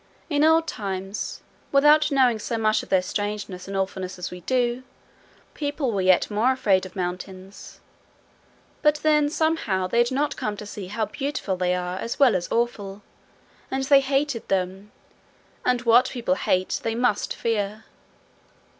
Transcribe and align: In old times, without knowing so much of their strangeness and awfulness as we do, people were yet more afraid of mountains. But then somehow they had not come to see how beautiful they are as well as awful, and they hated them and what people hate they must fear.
In 0.31 0.43
old 0.43 0.65
times, 0.65 1.43
without 1.71 2.09
knowing 2.11 2.39
so 2.39 2.57
much 2.57 2.81
of 2.81 2.89
their 2.89 3.03
strangeness 3.03 3.67
and 3.67 3.77
awfulness 3.77 4.17
as 4.17 4.31
we 4.31 4.39
do, 4.41 4.81
people 5.53 5.91
were 5.91 6.01
yet 6.01 6.31
more 6.31 6.51
afraid 6.51 6.87
of 6.87 6.95
mountains. 6.95 7.79
But 8.81 8.95
then 9.03 9.29
somehow 9.29 9.85
they 9.85 9.99
had 9.99 10.09
not 10.09 10.35
come 10.35 10.57
to 10.57 10.65
see 10.65 10.87
how 10.87 11.05
beautiful 11.05 11.55
they 11.55 11.75
are 11.75 11.99
as 11.99 12.17
well 12.17 12.35
as 12.35 12.51
awful, 12.51 13.03
and 13.69 13.83
they 13.83 14.01
hated 14.01 14.47
them 14.47 14.91
and 15.63 15.83
what 15.83 16.09
people 16.09 16.33
hate 16.33 16.79
they 16.81 16.95
must 16.95 17.35
fear. 17.35 17.83